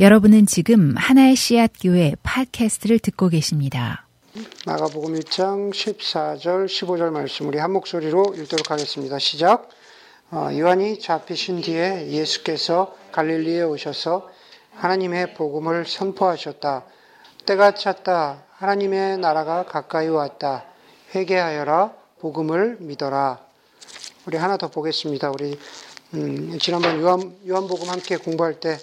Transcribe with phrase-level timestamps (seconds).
[0.00, 4.06] 여러분은 지금 하나의 씨앗 교회 팟캐스트를 듣고 계십니다.
[4.64, 9.18] 마가복음 1장 14절 15절 말씀 우리 한 목소리로 읽도록 하겠습니다.
[9.18, 9.68] 시작.
[10.30, 14.30] 어, 요한이 잡히신 뒤에 예수께서 갈릴리에 오셔서
[14.76, 16.84] 하나님의 복음을 선포하셨다.
[17.44, 18.44] 때가 찼다.
[18.56, 20.64] 하나님의 나라가 가까이 왔다.
[21.14, 21.92] 회개하여라.
[22.20, 23.38] 복음을 믿어라.
[24.24, 25.30] 우리 하나 더 보겠습니다.
[25.30, 25.58] 우리
[26.14, 28.78] 음, 지난번 요한, 요한복음 함께 공부할 때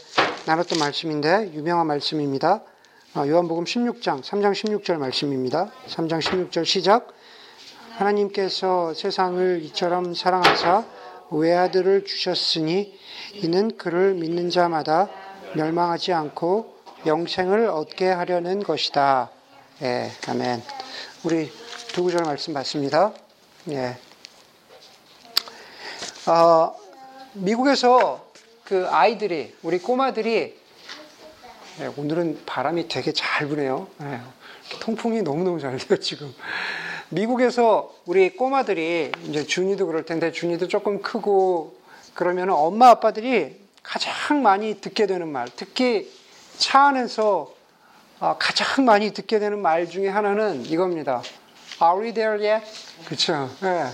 [0.47, 2.61] 나눴던 말씀인데 유명한 말씀입니다.
[3.15, 5.69] 어, 요한복음 16장 3장 16절 말씀입니다.
[5.89, 7.09] 3장 16절 시작.
[7.97, 10.85] 하나님께서 세상을 이처럼 사랑하사
[11.31, 12.97] 외아들을 주셨으니
[13.33, 15.09] 이는 그를 믿는 자마다
[15.55, 19.29] 멸망하지 않고 영생을 얻게 하려는 것이다.
[19.81, 20.63] 예, 아멘.
[21.25, 21.51] 우리
[21.89, 23.11] 두 구절 말씀 받습니다.
[23.71, 23.97] 예.
[26.25, 26.73] 어,
[27.33, 28.26] 미국에서
[28.67, 30.59] 그 아이들이 우리 꼬마들이
[31.79, 33.87] 네, 오늘은 바람이 되게 잘 부네요.
[33.97, 34.19] 네,
[34.81, 36.35] 통풍이 너무너무 잘 돼요, 지금.
[37.07, 41.77] 미국에서 우리 꼬마들이 이제 준이도 그럴 텐데 준이도 조금 크고
[42.13, 46.11] 그러면 엄마 아빠들이 가장 많이 듣게 되는 말, 특히
[46.57, 47.53] 차 안에서
[48.19, 51.21] 아, 가장 많이 듣게 되는 말 중에 하나는 이겁니다.
[51.81, 52.65] Are we there yet?
[53.05, 53.49] 그쵸.
[53.61, 53.85] 네.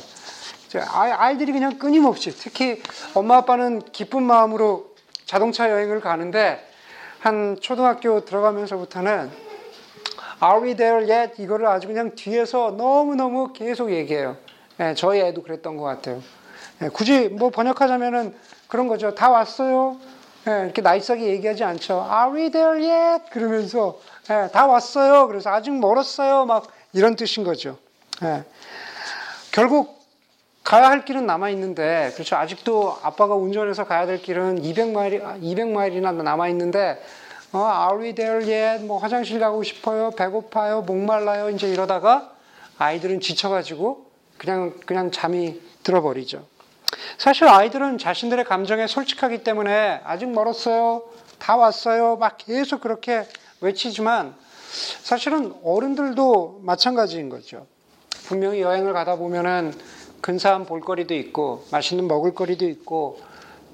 [0.80, 2.82] 아이 들이 그냥 끊임없이 특히
[3.14, 4.94] 엄마 아빠는 기쁜 마음으로
[5.26, 6.68] 자동차 여행을 가는데
[7.20, 9.32] 한 초등학교 들어가면서부터는
[10.44, 11.42] Are we there yet?
[11.42, 14.36] 이거를 아주 그냥 뒤에서 너무너무 계속 얘기해요.
[14.80, 16.22] 예, 저희 애도 그랬던 것 같아요.
[16.82, 18.36] 예, 굳이 뭐 번역하자면은
[18.68, 19.16] 그런 거죠.
[19.16, 19.98] 다 왔어요.
[20.48, 22.06] 예, 이렇게 나이스하게 얘기하지 않죠.
[22.12, 23.26] Are we there yet?
[23.32, 24.00] 그러면서
[24.30, 25.28] 예, 다 왔어요.
[25.28, 26.46] 그래서 아직 멀었어요.
[26.46, 27.78] 막 이런 뜻인 거죠.
[28.24, 28.44] 예.
[29.52, 30.03] 결국
[30.64, 32.38] 가야 할 길은 남아 있는데, 그렇죠.
[32.38, 37.04] 아직도 아빠가 운전해서 가야 될 길은 200마일, 200마일이나 남아 있는데,
[37.52, 38.84] 어, are we there yet?
[38.86, 40.12] 뭐 화장실 가고 싶어요?
[40.12, 40.82] 배고파요?
[40.82, 41.50] 목말라요?
[41.50, 42.32] 이제 이러다가
[42.78, 46.46] 아이들은 지쳐가지고 그냥, 그냥 잠이 들어버리죠.
[47.18, 51.04] 사실 아이들은 자신들의 감정에 솔직하기 때문에 아직 멀었어요.
[51.40, 52.16] 다 왔어요.
[52.16, 53.28] 막 계속 그렇게
[53.60, 54.34] 외치지만
[55.04, 57.68] 사실은 어른들도 마찬가지인 거죠.
[58.28, 59.74] 분명히 여행을 가다 보면은
[60.24, 63.20] 근사한 볼거리도 있고 맛있는 먹을거리도 있고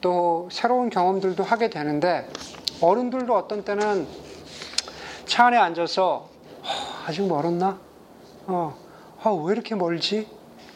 [0.01, 2.27] 또 새로운 경험들도 하게 되는데
[2.81, 4.07] 어른들도 어떤 때는
[5.27, 6.27] 차 안에 앉아서
[7.05, 7.77] 아직 멀었나?
[8.47, 8.75] 어,
[9.23, 10.27] 어, 왜 이렇게 멀지?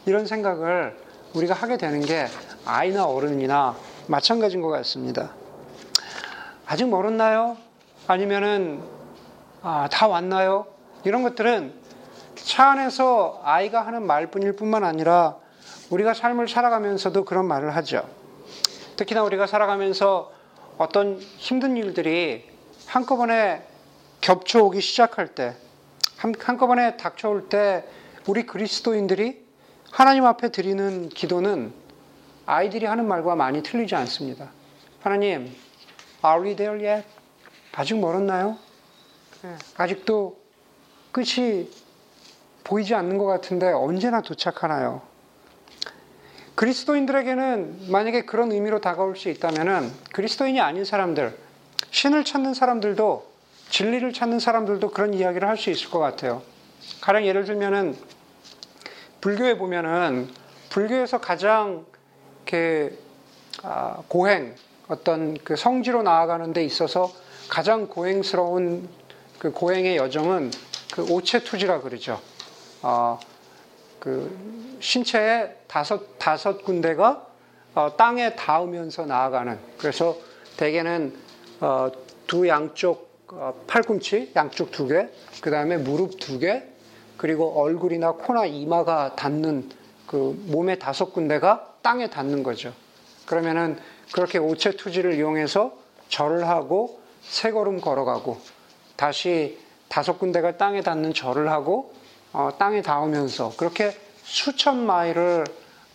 [0.06, 0.96] 이런 생각을
[1.34, 2.28] 우리가 하게 되는 게
[2.66, 5.32] 아이나 어른이나 마찬가지인 것 같습니다.
[6.68, 7.58] 아직 멀었나요?
[8.06, 8.80] 아니면은
[9.64, 10.68] 아, 다 왔나요?
[11.04, 11.74] 이런 것들은
[12.36, 15.42] 차 안에서 아이가 하는 말뿐일 뿐만 아니라
[15.90, 18.08] 우리가 삶을 살아가면서도 그런 말을 하죠.
[18.96, 20.32] 특히나 우리가 살아가면서
[20.78, 22.46] 어떤 힘든 일들이
[22.86, 23.66] 한꺼번에
[24.22, 25.56] 겹쳐오기 시작할 때,
[26.18, 27.86] 한꺼번에 닥쳐올 때
[28.28, 29.44] 우리 그리스도인들이
[29.92, 31.74] 하나님 앞에 드리는 기도는
[32.46, 34.50] 아이들이 하는 말과 많이 틀리지 않습니다.
[35.02, 35.54] 하나님,
[36.26, 37.08] are we there yet?
[37.74, 38.58] 아직 멀었나요?
[39.42, 40.40] 네, 아직도
[41.12, 41.70] 끝이
[42.64, 45.13] 보이지 않는 것 같은데 언제나 도착하나요?
[46.56, 51.36] 그리스도인들에게는 만약에 그런 의미로 다가올 수 있다면 그리스도인이 아닌 사람들,
[51.92, 53.32] 신을 찾는 사람들도
[53.70, 56.44] 진리를 찾는 사람들도 그런 이야기를 할 수 있을 것 같아요.
[57.02, 57.98] 가령 예를 들면은
[59.22, 60.30] 불교에 보면은
[60.70, 61.86] 불교에서 가장
[62.46, 62.98] 그
[64.08, 64.56] 고행
[64.88, 67.12] 어떤 그 성지로 나아가는 데 있어서
[67.50, 68.90] 가장 고행스러운
[69.40, 70.52] 그 고행의 여정은
[70.94, 72.22] 그 오체투지라 그러죠.
[72.82, 73.20] 어,
[74.00, 77.26] 그 신체의 다섯 다섯 군데가
[77.74, 80.18] 어, 땅에 닿으면서 나아가는 그래서
[80.58, 81.18] 대개는
[81.62, 81.90] 어,
[82.28, 85.08] 두 양쪽 어, 팔꿈치 양쪽 두 개,
[85.42, 86.64] 그 다음에 무릎 두 개,
[87.18, 89.70] 그리고 얼굴이나 코나 이마가 닿는
[90.06, 92.74] 그 몸의 다섯 군데가 땅에 닿는 거죠.
[93.26, 93.80] 그러면은
[94.14, 95.74] 그렇게 오체 투지를 이용해서
[96.10, 98.38] 절을 하고 세 걸음 걸어가고
[98.98, 99.58] 다시
[99.88, 101.94] 다섯 군데가 땅에 닿는 절을 하고
[102.34, 103.96] 어, 땅에 닿으면서 그렇게
[104.34, 105.46] 수천 마일을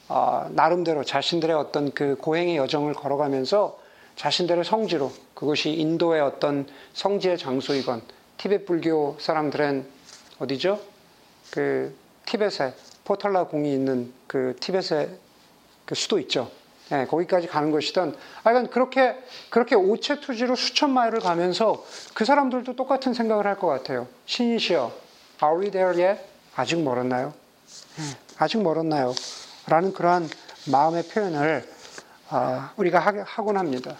[0.06, 3.76] 어, 나름대로 자신들의 어떤 그 고행의 여정을 걸어가면서
[4.14, 8.00] 자신들의 성지로 그것이 인도의 어떤 성지의 장소이건
[8.36, 9.84] 티베트 불교 사람들은
[10.38, 10.80] 어디죠?
[11.50, 11.92] 그
[12.26, 12.74] 티벳에
[13.04, 15.08] 포탈라 공이 있는 그 티벳의
[15.84, 16.48] 그 수도 있죠.
[16.90, 18.14] 네, 거기까지 가는 것이든,
[18.44, 19.16] 하여간 그렇게,
[19.50, 24.06] 그렇게 오체 투지로 수천 마일을 가면서 그 사람들도 똑같은 생각을 할 것 같아요.
[24.26, 24.92] 신이시여,
[25.42, 26.20] are we there yet?
[26.54, 27.34] 아직 멀었나요?
[27.98, 28.04] 네,
[28.38, 29.12] 아직 멀었나요?
[29.66, 30.28] 라는 그러한
[30.70, 31.68] 마음의 표현을
[32.30, 33.96] 어, 우리가 하곤 합니다.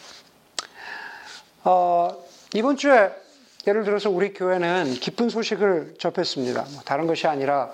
[1.65, 2.17] 어,
[2.55, 3.11] 이번 주에
[3.67, 6.65] 예를 들어서 우리 교회는 기쁜 소식을 접했습니다.
[6.75, 7.73] 뭐 다른 것이 아니라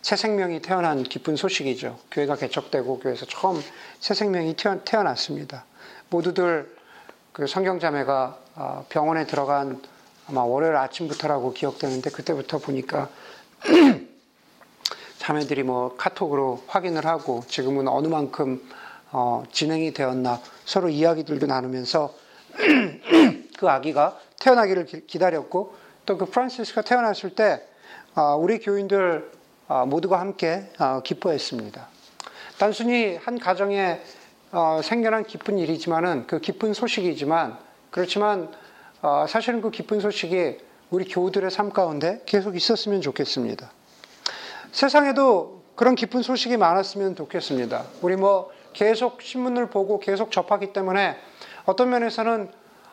[0.00, 1.98] 새 생명이 태어난 기쁜 소식이죠.
[2.10, 3.62] 교회가 개척되고 교회에서 처음
[4.00, 4.56] 새 생명이
[4.86, 5.66] 태어났습니다.
[6.08, 6.74] 모두들
[7.32, 9.82] 그 성경자매가 아, 병원에 들어간
[10.26, 13.10] 아마 월요일 아침부터라고 기억되는데 그때부터 보니까
[15.22, 18.60] 자매들이 뭐 카톡으로 확인을 하고 지금은 어느 만큼
[19.12, 22.12] 어, 진행이 되었나 서로 이야기들도 나누면서
[23.56, 25.76] 그 아기가 태어나기를 기 다렸고
[26.06, 27.62] 또 그 프란시스가 태어났을 때
[28.16, 29.30] 아, 우리 교인들
[29.68, 31.86] 아, 모두가 함께 아, 기뻐했습니다.
[32.58, 34.00] 단순히 한 가정에
[34.50, 37.58] 어, 생겨난 기쁜 일이지만은 그 기쁜 소식이지만
[37.92, 38.52] 그렇지만
[39.02, 40.58] 어, 사실은 그 기쁜 소식이
[40.90, 43.70] 우리 교우들의 삶 가운데 계속 있었으면 좋겠습니다.
[44.72, 47.84] 세상에도 그런 기쁜 소식이 많았으면 좋겠습니다.
[48.00, 51.16] 우리 뭐 계속 신문을 보고 계속 접하기 때문에
[51.66, 52.50] 어떤 면에서는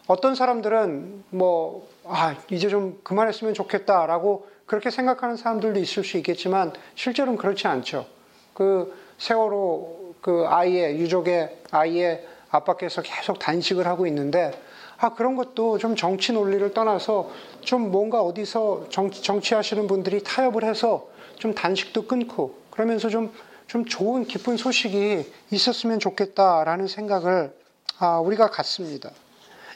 [0.08, 7.38] 어떤 사람들은 뭐, 아, 이제 좀 그만했으면 좋겠다라고 그렇게 생각하는 사람들도 있을 수 있겠지만 실제로는
[7.38, 8.06] 그렇지 않죠.
[8.54, 14.52] 그 세월호 그 아이의, 유족의 아이의 아빠께서 계속 단식을 하고 있는데
[14.98, 17.30] 아, 그런 것도 좀 정치 논리를 떠나서
[17.62, 21.08] 좀 뭔가 어디서 정치, 정치하시는 분들이 타협을 해서
[21.40, 23.34] 좀 단식도 끊고 그러면서 좀,
[23.68, 27.54] 좀 좋은 기쁜 소식이 있었으면 좋겠다라는 생각을
[27.98, 29.10] 아, 우리가 갖습니다.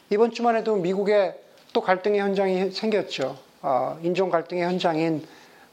[0.09, 1.33] 이번 주만 해도 미국에
[1.73, 3.37] 또 갈등의 현장이 생겼죠.
[3.61, 5.25] 어, 인종 갈등의 현장인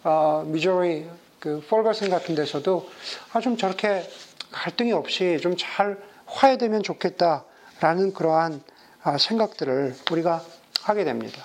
[0.02, 1.06] 어, 미조리
[1.38, 2.88] 그 폴거슨 같은 데서도
[3.32, 4.08] 아, 좀 저렇게
[4.50, 8.62] 갈등이 없이 좀 잘 화해되면 좋겠다라는 그러한
[9.02, 10.42] 아, 생각들을 우리가
[10.82, 11.42] 하게 됩니다.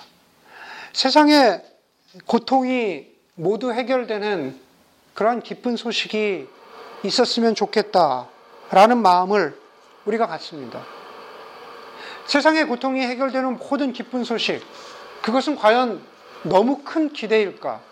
[0.92, 1.60] 세상에
[2.26, 4.58] 고통이 모두 해결되는
[5.14, 6.48] 그러한 기쁜 소식이
[7.04, 9.58] 있었으면 좋겠다라는 마음을
[10.06, 10.82] 우리가 갖습니다.
[12.26, 14.62] 세상의 고통이 해결되는 모든 기쁜 소식,
[15.22, 16.00] 그것은 과연
[16.44, 17.82] 너무 큰 기대일까?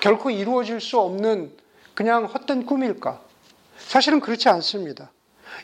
[0.00, 1.52] 결코 이루어질 수 없는
[1.94, 3.20] 그냥 헛된 꿈일까?
[3.78, 5.10] 사실은 그렇지 않습니다.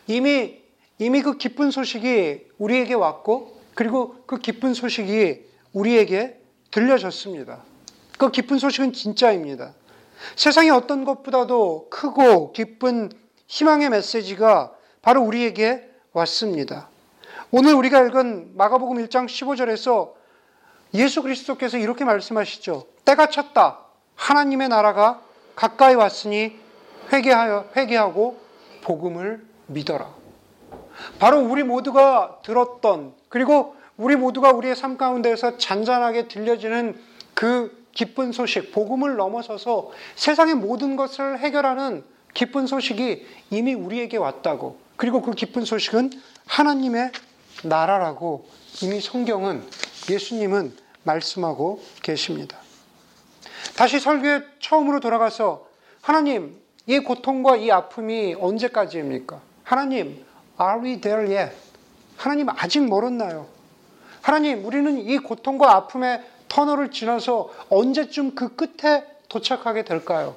[0.06, 0.60] 이미,
[0.98, 5.40] 이미 그 기쁜 소식이 우리에게 왔고, 그리고 그 기쁜 소식이
[5.72, 6.38] 우리에게
[6.70, 7.71] 들려졌습니다.
[8.22, 9.74] 그 기쁜 소식은 진짜입니다.
[10.36, 13.10] 세상의 어떤 것보다도 크고 기쁜
[13.48, 14.70] 희망의 메시지가
[15.02, 16.88] 바로 우리에게 왔습니다.
[17.50, 20.12] 오늘 우리가 읽은 마가복음 1장 15절에서
[20.94, 22.86] 예수 그리스도께서 이렇게 말씀하시죠.
[23.04, 23.80] 때가 찼다.
[24.14, 25.20] 하나님의 나라가
[25.56, 26.56] 가까이 왔으니
[27.12, 28.38] 회개하여 회개하고
[28.82, 30.14] 복음을 믿어라.
[31.18, 36.96] 바로 우리 모두가 들었던 그리고 우리 모두가 우리의 삶 가운데에서 잔잔하게 들려지는
[37.34, 42.04] 그 기쁜 소식, 복음을 넘어서서 세상의 모든 것을 해결하는
[42.34, 44.78] 기쁜 소식이 이미 우리에게 왔다고.
[44.96, 46.10] 그리고 그 기쁜 소식은
[46.46, 47.12] 하나님의
[47.64, 48.46] 나라라고
[48.82, 49.62] 이미 성경은
[50.10, 52.58] 예수님은 말씀하고 계십니다.
[53.76, 55.66] 다시 설교에 처음으로 돌아가서
[56.00, 59.40] 하나님, 이 고통과 이 아픔이 언제까지입니까?
[59.62, 60.24] 하나님,
[60.60, 61.54] are we there yet?
[62.16, 63.46] 하나님 아직 멀었나요?
[64.20, 66.22] 하나님, 우리는 이 고통과 아픔의
[66.52, 70.36] 터널을 지나서 언제쯤 그 끝에 도착하게 될까요?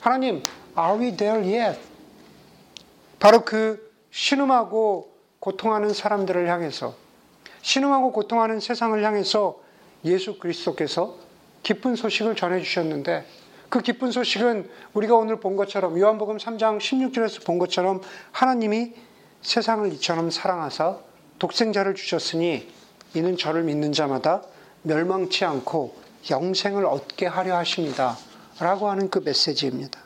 [0.00, 0.42] 하나님,
[0.76, 1.78] are we there yet?
[3.20, 6.96] 바로 그 신음하고 고통하는 사람들을 향해서
[7.62, 9.60] 신음하고 고통하는 세상을 향해서
[10.04, 11.14] 예수 그리스도께서
[11.62, 13.24] 기쁜 소식을 전해 주셨는데
[13.68, 18.00] 그 기쁜 소식은 우리가 오늘 본 것처럼 요한복음 3장 16절에서 본 것처럼
[18.32, 18.94] 하나님이
[19.42, 20.98] 세상을 이처럼 사랑하사
[21.38, 22.68] 독생자를 주셨으니
[23.14, 24.42] 이는 저를 믿는 자마다
[24.82, 25.94] 멸망치 않고
[26.30, 28.16] 영생을 얻게 하려 하십니다.
[28.58, 30.00] 라고 하는 그 메시지입니다.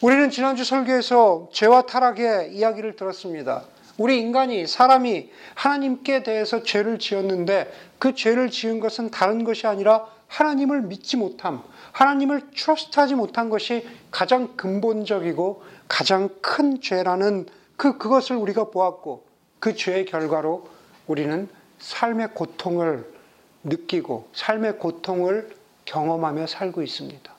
[0.00, 3.64] 우리는 지난주 설교에서 죄와 타락의 이야기를 들었습니다.
[3.98, 10.82] 우리 인간이, 사람이 하나님께 대해서 죄를 지었는데 그 죄를 지은 것은 다른 것이 아니라 하나님을
[10.82, 17.46] 믿지 못함, 하나님을 트러스트하지 못한 것이 가장 근본적이고 가장 큰 죄라는
[17.76, 19.26] 그, 그것을 우리가 보았고
[19.58, 20.68] 그 죄의 결과로
[21.06, 23.19] 우리는 삶의 고통을
[23.64, 27.34] 느끼고 삶의 고통을 경험하며 살고 있습니다.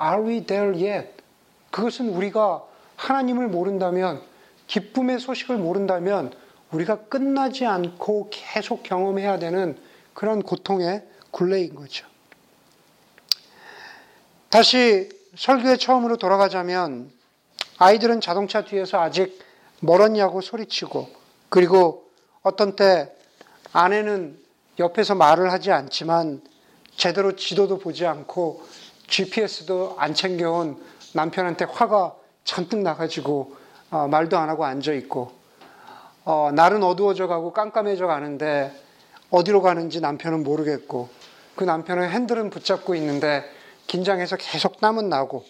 [0.00, 1.08] Are we there yet?
[1.70, 2.64] 그것은 우리가
[2.96, 4.22] 하나님을 모른다면
[4.66, 6.32] 기쁨의 소식을 모른다면
[6.72, 9.78] 우리가 끝나지 않고 계속 경험해야 되는
[10.14, 12.06] 그런 고통의 굴레인 거죠.
[14.50, 17.10] 다시 설교의 처음으로 돌아가자면
[17.78, 19.38] 아이들은 자동차 뒤에서 아직
[19.80, 21.08] 멀었냐고 소리치고
[21.48, 22.10] 그리고
[22.42, 23.12] 어떤 때
[23.72, 24.38] 아내는
[24.78, 26.40] 옆에서 말을 하지 않지만
[26.96, 28.62] 제대로 지도도 보지 않고
[29.08, 30.80] GPS도 안 챙겨온
[31.14, 33.56] 남편한테 화가 잔뜩 나가지고
[33.90, 35.32] 어, 말도 안 하고 앉아 있고
[36.24, 38.72] 어, 날은 어두워져 가고 깜깜해져 가는데
[39.30, 41.08] 어디로 가는지 남편은 모르겠고
[41.56, 43.44] 그 남편은 핸들은 붙잡고 있는데
[43.86, 45.44] 긴장해서 계속 땀은 나고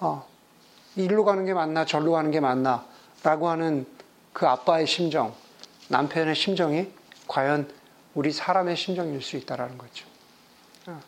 [0.00, 0.26] 어,
[0.96, 2.84] 일로 가는 게 맞나 절로 가는 게 맞나
[3.22, 3.86] 라고 하는
[4.32, 5.32] 그 아빠의 심정
[5.88, 6.88] 남편의 심정이
[7.26, 7.77] 과연
[8.18, 10.04] 우리 사람의 심정일 수 있다라는 거죠.
[10.86, 11.00] 어,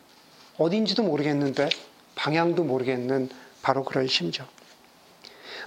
[0.57, 1.67] 어딘지도 모르겠는데
[2.15, 3.29] 방향도 모르겠는
[3.61, 4.47] 바로 그런 심정.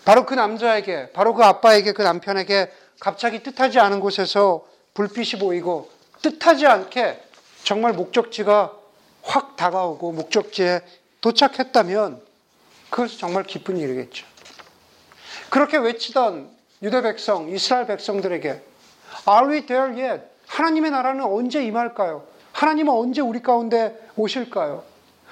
[0.07, 5.91] 바로 그 남자에게, 바로 그 아빠에게, 그 남편에게 갑자기 뜻하지 않은 곳에서 불빛이 보이고
[6.23, 7.23] 뜻하지 않게
[7.63, 8.73] 정말 목적지가
[9.23, 10.81] 확 다가오고 목적지에
[11.21, 12.23] 도착했다면
[12.89, 14.25] 그것은 정말 기쁜 일이겠죠.
[15.51, 16.49] 그렇게 외치던
[16.81, 18.49] 유대 백성, 이스라엘 백성들에게
[19.29, 20.34] Are we there yet?
[20.47, 22.25] 하나님의 나라는 언제 임할까요?
[22.53, 24.85] 하나님은 언제 우리 가운데 오실까요?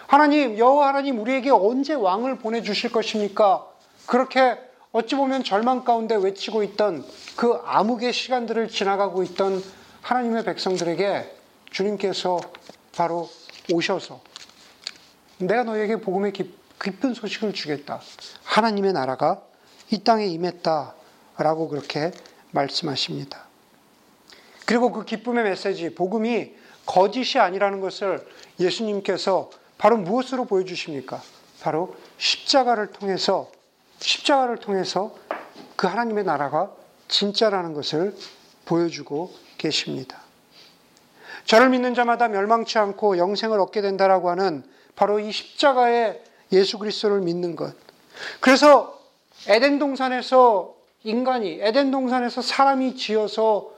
[0.06, 3.66] 하나님, 여호와 하나님 우리에게 언제 왕을 보내 주실 것입니까?
[4.06, 4.58] 그렇게
[4.90, 7.04] 어찌 보면 절망 가운데 외치고 있던
[7.36, 9.62] 그 암흑의 시간들을 지나가고 있던
[10.02, 11.34] 하나님의 백성들에게
[11.70, 12.40] 주님께서
[12.94, 13.30] 바로
[13.72, 14.20] 오셔서
[15.38, 18.00] 내가 너에게 복음의 깊은 소식을 주겠다.
[18.44, 19.40] 하나님의 나라가
[19.90, 20.94] 이 땅에 임했다.
[21.38, 22.12] 라고 그렇게
[22.50, 23.46] 말씀하십니다.
[24.66, 26.54] 그리고 그 기쁨의 메시지, 복음이
[26.86, 28.26] 거짓이 아니라는 것을
[28.58, 31.20] 예수님께서 바로 무엇으로 보여주십니까?
[31.60, 33.50] 바로 십자가를 통해서
[34.00, 35.14] 십자가를 통해서
[35.76, 36.70] 그 하나님의 나라가
[37.08, 38.16] 진짜라는 것을
[38.64, 40.18] 보여주고 계십니다.
[41.44, 44.64] 저를 믿는 자마다 멸망치 않고 영생을 얻게 된다라고 하는
[44.94, 47.74] 바로 이 십자가의 예수 그리스도를 믿는 것.
[48.40, 49.00] 그래서
[49.48, 53.72] 에덴 동산에서 인간이 에덴 동산에서 사람이 지어서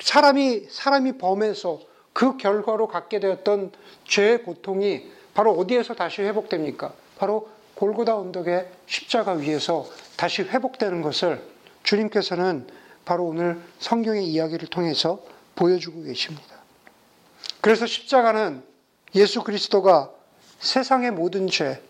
[0.00, 1.80] 사람이 사람이 범해서
[2.12, 3.72] 그 결과로 갖게 되었던
[4.04, 6.92] 죄의 고통이 바로 어디에서 다시 회복됩니까?
[7.18, 9.86] 바로 골고다 언덕의 십자가 위에서
[10.16, 11.42] 다시 회복되는 것을
[11.82, 12.66] 주님께서는
[13.04, 15.22] 바로 오늘 성경의 이야기를 통해서
[15.54, 16.56] 보여주고 계십니다.
[17.60, 18.62] 그래서 십자가는
[19.14, 20.10] 예수 그리스도가
[20.58, 21.82] 세상의 모든 죄,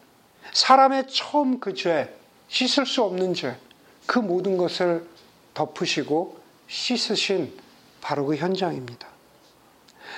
[0.52, 2.14] 사람의 처음 그 죄,
[2.48, 3.56] 씻을 수 없는 죄,
[4.06, 5.06] 그 모든 것을
[5.54, 7.56] 덮으시고 씻으신
[8.06, 9.08] 바로 그 현장입니다.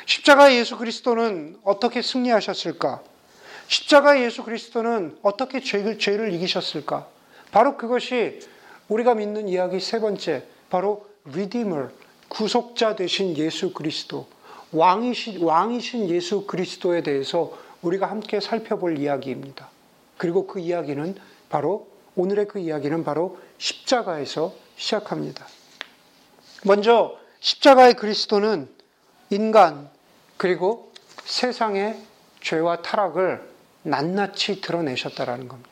[0.05, 3.03] 십자가 예수 그리스도는 어떻게 승리하셨을까?
[3.67, 7.09] 십자가 예수 그리스도는 어떻게 죄를, 죄를 이기셨을까?
[7.51, 8.41] 바로 그것이
[8.89, 11.89] 우리가 믿는 이야기 세 번째, 바로 리디머,
[12.29, 14.27] 구속자 되신 예수 그리스도,
[14.73, 19.71] 왕이신, 왕이신 예수 그리스도에 대해서 우리가 함께 살펴볼 이야기입니다.
[20.19, 21.17] 그리고 그 이야기는
[21.49, 25.47] 바로, 오늘의 그 이야기는 바로 십자가에서 시작합니다.
[26.65, 28.69] 먼저, 십자가의 그리스도는
[29.31, 29.91] 인간,
[30.37, 30.93] 그리고
[31.25, 32.01] 세상의
[32.41, 33.49] 죄와 타락을
[33.83, 35.71] 낱낱이 드러내셨다라는 겁니다.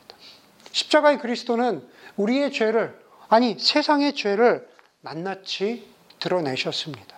[0.71, 2.97] 십자가의 그리스도는 우리의 죄를
[3.29, 4.67] 아니 세상의 죄를
[5.01, 5.87] 낱낱이
[6.19, 7.17] 드러내셨습니다.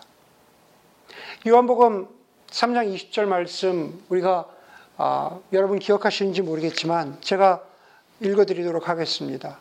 [1.47, 2.07] 요한복음
[2.47, 4.47] 3장 20절 말씀 우리가
[4.97, 7.63] 아, 여러분 기억하시는지 모르겠지만 제가
[8.19, 9.59] 읽어드리도록 하겠습니다.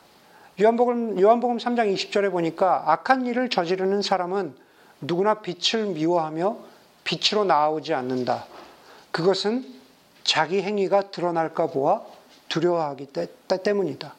[0.60, 4.56] 요한복음, 요한복음 3장 20절에 보니까 악한 일을 저지르는 사람은
[5.00, 6.56] 누구나 빛을 미워하며
[7.04, 8.46] 빛으로 나오지 않는다.
[9.10, 9.64] 그것은
[10.24, 12.02] 자기 행위가 드러날까 보아
[12.48, 13.12] 두려워하기
[13.62, 14.14] 때문이다.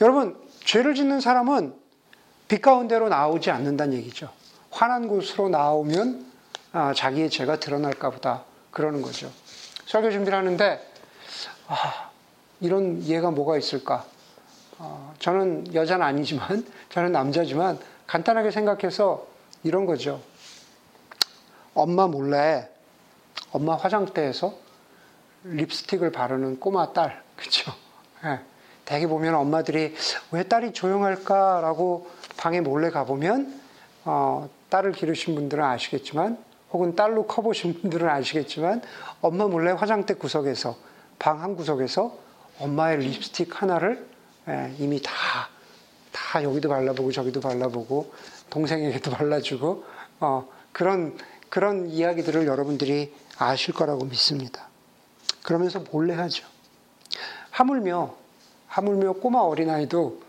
[0.00, 1.74] 여러분, 죄를 짓는 사람은
[2.48, 4.30] 빛 가운데로 나오지 않는다는 얘기죠.
[4.70, 6.26] 환한 곳으로 나오면
[6.72, 9.30] 아, 자기의 죄가 드러날까 보다 그러는 거죠.
[9.86, 10.92] 설교 준비를 하는데
[11.68, 12.10] 아,
[12.60, 14.04] 이런 예가 뭐가 있을까?
[14.78, 19.26] 어, 저는 여자는 아니지만 저는 남자지만 간단하게 생각해서
[19.62, 20.20] 이런 거죠.
[21.74, 22.68] 엄마 몰래
[23.52, 24.54] 엄마 화장대에서
[25.44, 27.72] 립스틱을 바르는 꼬마 딸, 그쵸?
[28.24, 28.40] 예.
[28.84, 29.94] 대개 보면 엄마들이
[30.30, 33.60] 왜 딸이 조용할까라고 방에 몰래 가보면,
[34.04, 36.38] 어, 딸을 기르신 분들은 아시겠지만,
[36.72, 38.82] 혹은 딸로 커보신 분들은 아시겠지만,
[39.20, 40.76] 엄마 몰래 화장대 구석에서,
[41.18, 42.16] 방 한 구석에서
[42.58, 44.06] 엄마의 립스틱 하나를
[44.48, 45.12] 예, 이미 다,
[46.10, 48.12] 다 여기도 발라보고 저기도 발라보고,
[48.52, 49.84] 동생에게도 발라주고,
[50.20, 51.18] 어, 그런,
[51.48, 54.68] 그런 이야기들을 여러분들이 아실 거라고 믿습니다.
[55.42, 56.46] 그러면서 몰래 하죠.
[57.50, 58.14] 하물며,
[58.68, 60.22] 하물며 꼬마 어린아이도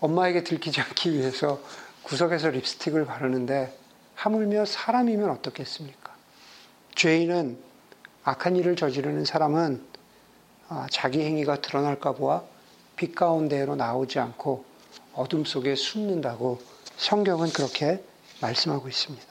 [0.00, 1.60] 엄마에게 들키지 않기 위해서
[2.04, 3.76] 구석에서 립스틱을 바르는데
[4.14, 6.14] 하물며 사람이면 어떻겠습니까?
[6.94, 7.58] 죄인은
[8.24, 9.82] 악한 일을 저지르는 사람은
[10.68, 12.42] 아, 자기 행위가 드러날까 보아
[12.96, 14.64] 빛 가운데로 나오지 않고
[15.14, 16.58] 어둠 속에 숨는다고
[16.96, 18.02] 성경은 그렇게
[18.40, 19.26] 말씀하고 있습니다.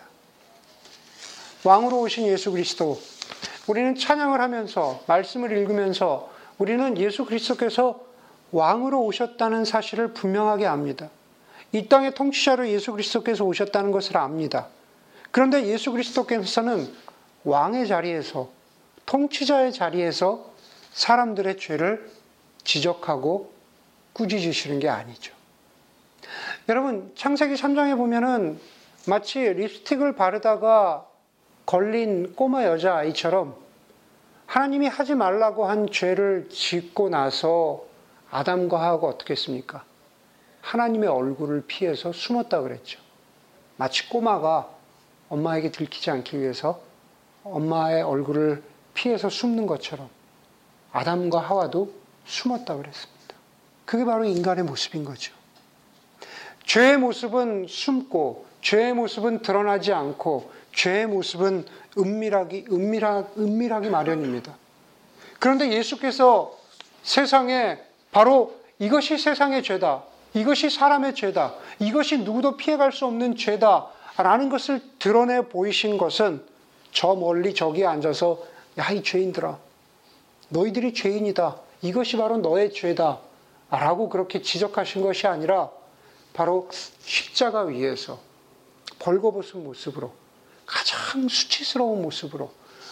[1.64, 3.00] 왕으로 오신 예수 그리스도
[3.68, 8.06] 우리는 찬양을 하면서 말씀을 읽으면서 우리는 예수 그리스도께서
[8.52, 11.10] 왕으로 오셨다는 사실을 분명하게 압니다.
[11.72, 14.68] 이 땅의 통치자로 예수 그리스도께서 오셨다는 것을 압니다.
[15.32, 16.94] 그런데 예수 그리스도께서는
[17.44, 18.50] 왕의 자리에서
[19.06, 20.52] 통치자의 자리에서
[20.94, 22.10] 사람들의 죄를
[22.64, 23.52] 지적하고
[24.14, 25.34] 꾸짖으시는 게 아니죠.
[26.68, 28.60] 여러분, 창세기 3장에 보면은
[29.08, 31.06] 마치 립스틱을 바르다가
[31.68, 33.56] 걸린 꼬마 여자아이처럼
[34.48, 37.86] 하나님이 하지 말라고 한 죄를 짓고 나서
[38.32, 39.84] 아담과 하고 어떻게 했습니까?
[40.62, 43.00] 하나님의 얼굴을 피해서 숨었다 그랬죠.
[43.78, 44.68] 마치 꼬마가
[45.30, 46.82] 엄마에게 들키지 않기 위해서
[47.44, 48.64] 엄마의 얼굴을
[48.96, 50.10] 피해서 숨는 것처럼
[50.92, 51.94] 아담과 하와도
[52.26, 53.36] 숨었다 그랬습니다.
[53.86, 55.35] 그게 바로 인간의 모습인 거죠.
[56.66, 61.66] 죄의 모습은 숨고, 죄의 모습은 드러나지 않고, 죄의 모습은
[61.98, 64.56] 은밀하기, 은밀하, 은밀하기 마련입니다.
[65.40, 66.58] 그런데 예수께서
[67.04, 67.78] 세상에
[68.12, 70.04] 바로 이것이 세상의 죄다.
[70.34, 71.54] 이것이 사람의 죄다.
[71.80, 73.88] 이것이 누구도 피해갈 수 없는 죄다.
[74.18, 76.42] 라는 것을 드러내 보이신 것은
[76.92, 78.40] 저 멀리 저기 앉아서
[78.78, 79.58] 야, 이 죄인들아.
[80.50, 81.58] 너희들이 죄인이다.
[81.82, 83.20] 이것이 바로 너의 죄다.
[83.70, 85.70] 라고 그렇게 지적하신 것이 아니라
[86.36, 88.20] 바로 십자가 위에서
[89.00, 90.14] 벌거벗은 모습으로
[90.66, 92.52] 가장 수치스러운 모습으로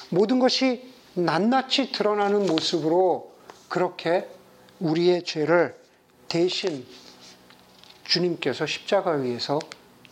[0.09, 3.33] 모든 것이 낱낱이 드러나는 모습으로
[3.67, 4.29] 그렇게
[4.79, 5.75] 우리의 죄를
[6.29, 6.85] 대신
[8.05, 9.59] 주님께서 십자가 위에서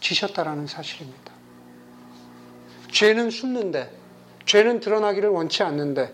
[0.01, 1.31] 지셨다라는 사실입니다.
[2.91, 3.95] 죄는 숨는데,
[4.45, 6.13] 죄는 드러나기를 원치 않는데,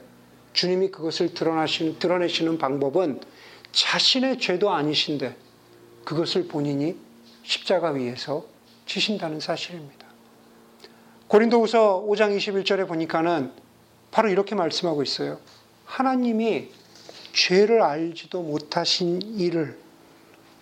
[0.54, 3.22] 주님이 그것을 드러내시는 방법은
[3.72, 5.36] 자신의 죄도 아니신데,
[6.04, 7.07] 그것을 본인이
[7.48, 8.46] 십자가 위에서
[8.86, 10.06] 지신다는 사실입니다.
[11.30, 13.54] 고린도후서 5장 21절에 보니까는
[14.12, 15.40] 바로 이렇게 말씀하고 있어요.
[15.86, 16.70] 하나님이
[17.32, 19.80] 죄를 알지도 못하신 이를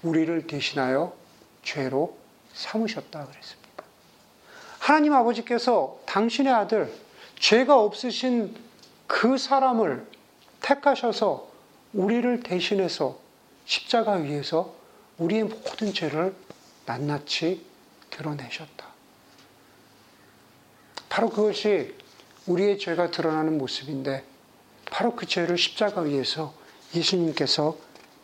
[0.04, 1.15] 우리를 대신하여
[1.63, 2.18] 죄로
[2.54, 3.84] 삼으셨다 그랬습니다.
[4.77, 6.94] 하나님 아버지께서 당신의 아들
[7.39, 8.56] 죄가 없으신
[9.08, 10.06] 그 사람을
[10.62, 11.48] 택하셔서
[11.93, 13.19] 우리를 대신해서
[13.65, 14.76] 십자가 위에서
[15.17, 16.36] 우리의 모든 죄를
[16.86, 17.65] 낱낱이
[18.10, 18.86] 드러내셨다.
[21.10, 21.95] 바로 그것이
[22.45, 24.24] 우리의 죄가 드러나는 모습인데
[24.91, 26.54] 바로 그 죄를 십자가 위에서
[26.93, 27.78] 예수님께서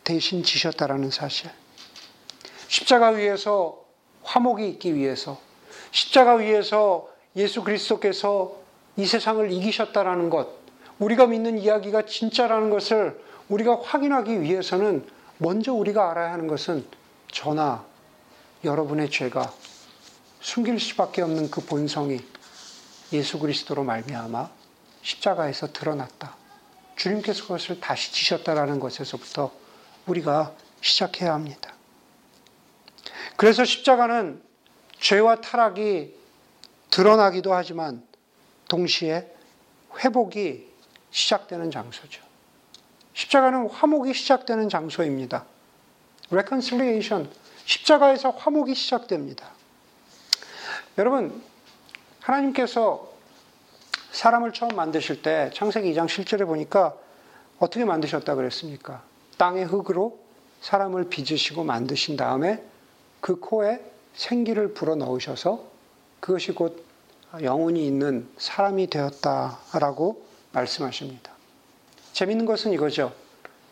[0.04, 1.50] 대신 지셨다라는 사실.
[2.68, 3.84] 십자가 위에서
[4.24, 5.40] 화목이 있기 위해서
[5.92, 8.60] 십자가 위에서 예수 그리스도께서
[8.98, 10.50] 이 세상을 이기셨다라는 것,
[11.00, 13.20] 우리가 믿는 이야기가 진짜라는 것을
[13.50, 16.86] 우리가 확인하기 위해서는 먼저 우리가 알아야 하는 것은
[17.32, 17.86] 저나
[18.64, 19.54] 여러분의 죄가
[20.40, 22.20] 숨길 수밖에 없는 그 본성이
[23.14, 24.50] 예수 그리스도로 말미암아
[25.02, 26.36] 십자가에서 드러났다.
[26.96, 29.52] 주님께서 그것을 다시 지셨다라는 것에서부터
[30.06, 31.74] 우리가 시작해야 합니다.
[33.36, 34.42] 그래서 십자가는
[35.00, 36.16] 죄와 타락이
[36.92, 38.04] 드러나기도 하지만
[38.68, 39.28] 동시에
[39.98, 40.70] 회복이
[41.10, 42.22] 시작되는 장소죠.
[43.14, 45.46] 십자가는 화목이 시작되는 장소입니다.
[46.32, 47.30] reconciliation,
[47.66, 49.50] 십자가에서 화목이 시작됩니다.
[50.98, 51.42] 여러분,
[52.20, 53.12] 하나님께서
[54.12, 56.96] 사람을 처음 만드실 때 창세기 2장 7절에 보니까
[57.60, 59.04] 어떻게 만드셨다 그랬습니까?
[59.38, 60.20] 땅의 흙으로
[60.62, 62.64] 사람을 빚으시고 만드신 다음에
[63.20, 63.80] 그 코에
[64.14, 65.64] 생기를 불어 넣으셔서
[66.20, 66.86] 그것이 곧
[67.42, 71.32] 영혼이 있는 사람이 되었다라고 말씀하십니다.
[72.14, 73.14] 재밌는 것은 이거죠.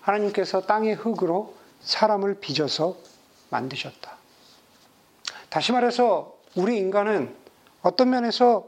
[0.01, 2.95] 하나님께서 땅의 흙으로 사람을 빚어서
[3.49, 4.17] 만드셨다.
[5.49, 7.35] 다시 말해서 우리 인간은
[7.81, 8.67] 어떤 면에서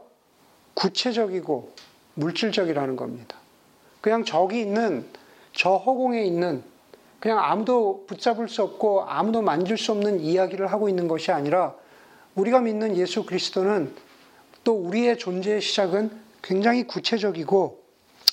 [0.74, 1.74] 구체적이고
[2.14, 3.36] 물질적이라는 겁니다.
[4.00, 5.06] 그냥 저기 있는
[5.52, 6.64] 저 허공에 있는
[7.20, 11.74] 그냥 아무도 붙잡을 수 없고 아무도 만질 수 없는 이야기를 하고 있는 것이 아니라
[12.34, 13.94] 우리가 믿는 예수 그리스도는
[14.64, 16.10] 또 우리의 존재의 시작은
[16.42, 17.80] 굉장히 구체적이고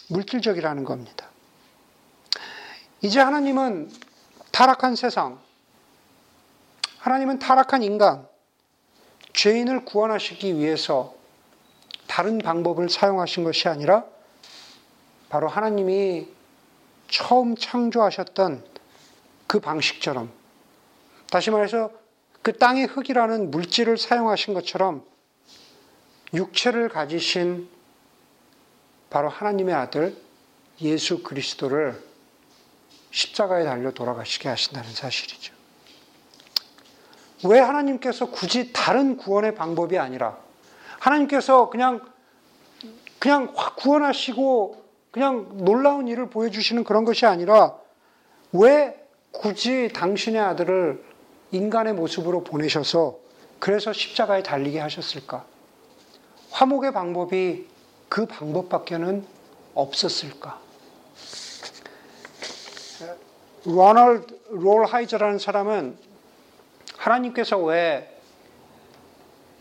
[0.07, 1.29] 물질적이라는 겁니다.
[3.01, 3.91] 이제 하나님은
[4.51, 5.39] 타락한 세상,
[6.99, 8.27] 하나님은 타락한 인간,
[9.33, 11.13] 죄인을 구원하시기 위해서
[12.07, 14.03] 다른 방법을 사용하신 것이 아니라
[15.29, 16.27] 바로 하나님이
[17.07, 18.63] 처음 창조하셨던
[19.47, 20.31] 그 방식처럼
[21.31, 21.91] 다시 말해서
[22.41, 25.05] 그 땅의 흙이라는 물질을 사용하신 것처럼
[26.33, 27.69] 육체를 가지신
[29.09, 30.17] 바로 하나님의 아들
[30.81, 32.01] 예수 그리스도를
[33.11, 35.58] 십자가에 달려 돌아가시게 하신다는 사실이죠.
[37.45, 40.37] 왜 하나님께서 굳이 다른 구원의 방법이 아니라
[40.99, 42.01] 하나님께서 그냥
[43.19, 47.75] 그냥 확 구원하시고 그냥 놀라운 일을 보여주시는 그런 것이 아니라
[48.51, 48.95] 왜
[49.31, 51.03] 굳이 당신의 아들을
[51.51, 53.17] 인간의 모습으로 보내셔서
[53.59, 55.45] 그래서 십자가에 달리게 하셨을까?
[56.51, 57.67] 화목의 방법이
[58.07, 59.25] 그 방법밖에는
[59.73, 60.59] 없었을까?
[63.65, 65.97] 로널드 롤 하이저라는 사람은
[66.99, 68.13] 하나님께서 왜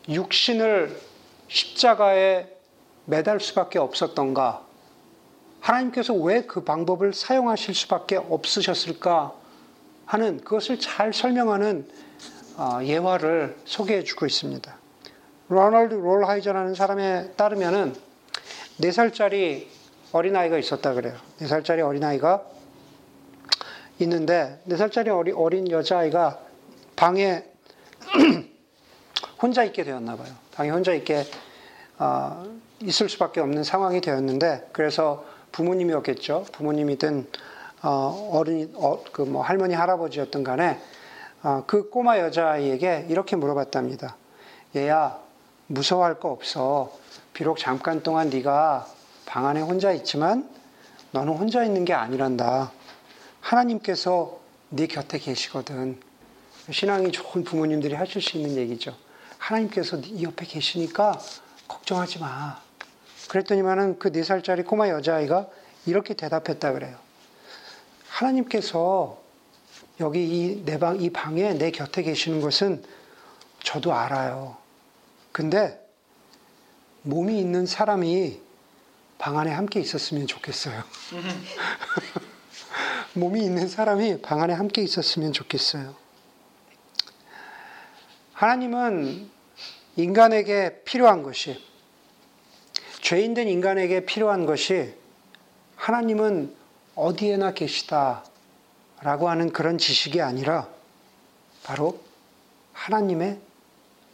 [0.09, 1.01] 육신을
[1.47, 2.49] 십자가에
[3.05, 4.67] 매달 수밖에 없었던가?
[5.61, 9.35] 하나님께서 왜 그 방법을 사용하실 수밖에 없으셨을까?
[10.07, 11.87] 하는 그것을 잘 설명하는
[12.57, 14.77] 어, 예화를 소개해 주고 있습니다.
[15.49, 17.95] 로널드 롤하이저라는 사람에 따르면은
[18.81, 19.67] 4살짜리
[20.13, 21.15] 어린아이가 있었다 그래요.
[21.41, 22.43] 4살짜리 어린아이가
[24.01, 26.48] 있는데 4살짜리 어리, 어린 여자아이가
[26.99, 27.45] 방에
[29.41, 30.35] 혼자 있게 되었나 봐요.
[30.53, 31.25] 방에 혼자 있게
[31.97, 32.45] 어,
[32.81, 36.47] 있을 수밖에 없는 상황이 되었는데 그래서 부모님이었겠죠.
[36.51, 37.29] 부모님이든
[37.83, 40.81] 어, 어른 어, 그뭐 할머니 할아버지였던 간에
[41.45, 44.17] 어, 그 꼬마 여자아이에게 이렇게 물어봤답니다.
[44.75, 45.21] 얘야
[45.69, 46.93] 무서워할 거 없어.
[47.33, 48.89] 비록 잠깐 동안 네가
[49.25, 50.51] 방 안에 혼자 있지만
[51.13, 52.73] 너는 혼자 있는 게 아니란다.
[53.41, 56.08] 하나님께서 네 곁에 계시거든.
[56.71, 58.97] 신앙이 좋은 부모님들이 하실 수 있는 얘기죠.
[59.39, 61.19] 하나님께서 네 옆에 계시니까
[61.69, 62.61] 걱정하지 마.
[63.29, 65.49] 그랬더니만은 그 네 살짜리 꼬마 여자아이가
[65.87, 66.97] 이렇게 대답했다 그래요.
[68.09, 69.23] 하나님께서
[70.01, 72.83] 여기 이 내 방, 이 방에 내 곁에 계시는 것은
[73.63, 74.57] 저도 알아요.
[75.33, 75.79] 근데
[77.03, 78.41] 몸이 있는 사람이
[79.19, 80.83] 방 안에 함께 있었으면 좋겠어요.
[83.15, 85.95] 몸이 있는 사람이 방 안에 함께 있었으면 좋겠어요.
[88.39, 89.29] 하나님은
[89.97, 91.61] 인간에게 필요한 것이,
[93.03, 94.95] 죄인된 인간에게 필요한 것이
[95.75, 96.55] 하나님은
[96.95, 98.25] 어디에나 계시다
[99.01, 100.69] 라고 하는 그런 지식이 아니라
[101.65, 102.01] 바로
[102.75, 103.41] 하나님의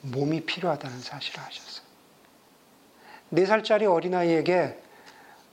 [0.01, 1.85] 몸이 필요하다는 사실을 하셨어요.
[3.29, 4.79] 네 살짜리 어린아이에게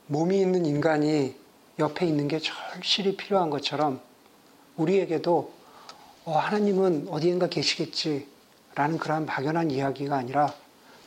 [0.06, 1.36] 몸이 있는 인간이
[1.78, 4.00] 옆에 있는 게 절실히 필요한 것처럼
[4.76, 5.52] 우리에게도
[6.24, 8.31] 어, 하나님은 어디엔가 계시겠지
[8.74, 10.54] 라는 그러한 막연한 이야기가 아니라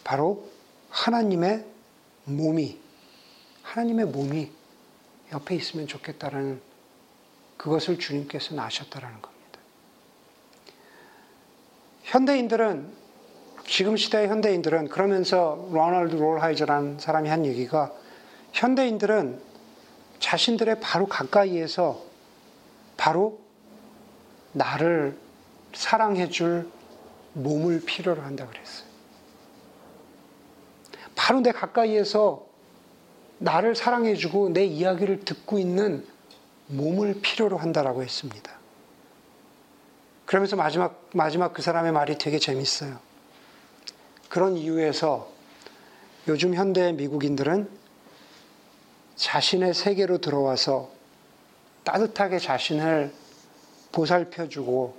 [0.04, 0.50] 바로
[0.90, 1.66] 하나님의
[2.26, 2.80] 몸이,
[3.64, 4.52] 하나님의 몸이
[5.32, 6.62] 옆에 있으면 좋겠다라는
[7.58, 9.60] 그것을 주님께서는 아셨다라는 겁니다.
[12.04, 13.06] 현대인들은
[13.68, 17.92] 지금 시대의 현대인들은 그러면서 로널드 롤하이저라는 사람이 한 얘기가
[18.54, 19.42] 현대인들은
[20.20, 22.02] 자신들의 바로 가까이에서
[22.96, 23.40] 바로
[24.54, 25.18] 나를
[25.74, 26.70] 사랑해 줄
[27.36, 28.88] 몸을 필요로 한다 그랬어요.
[31.16, 32.46] 바로 내 가까이에서
[33.38, 36.06] 나를 사랑해 주고 내 이야기를 듣고 있는
[36.68, 38.52] 몸을 필요로 한다라고 했습니다.
[40.26, 43.00] 그러면서 마지막 마지막 그 사람의 말이 되게 재밌어요.
[44.30, 45.30] 그런 이유에서
[46.28, 47.70] 요즘 현대 미국인들은
[49.16, 50.90] 자신의 세계로 들어와서
[51.84, 53.14] 따뜻하게 자신을
[53.92, 54.98] 보살펴주고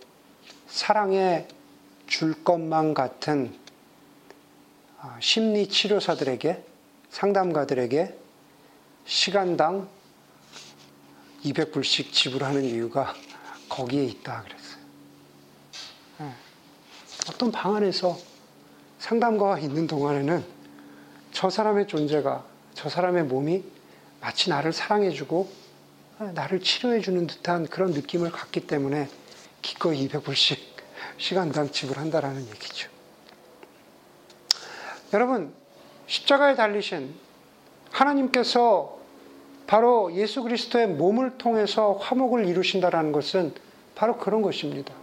[0.68, 1.48] 사랑해
[2.06, 3.54] 줄 것만 같은
[4.98, 6.64] 아, 심리 치료사들에게
[7.10, 8.16] 상담가들에게
[9.04, 9.88] 시간당
[11.44, 13.14] 200불씩 지불하는 이유가
[13.68, 14.80] 거기에 있다 그랬어요.
[16.20, 16.32] 예.
[17.30, 18.18] 어떤 방 안에서
[18.98, 20.44] 상담가가 있는 동안에는
[21.32, 23.62] 저 사람의 존재가 저 사람의 몸이
[24.20, 25.66] 마치 나를 사랑해주고
[26.34, 29.08] 나를 치료해주는 듯한 그런 느낌을 갖기 때문에
[29.60, 30.75] 기꺼이 200불씩
[31.18, 32.88] 시간당 지불한다라는 얘기죠.
[35.12, 35.52] 여러분,
[36.06, 37.14] 십자가에 달리신
[37.90, 38.98] 하나님께서
[39.66, 43.54] 바로 예수 그리스도의 몸을 통해서 화목을 이루신다라는 것은
[43.94, 44.94] 바로 그런 것입니다.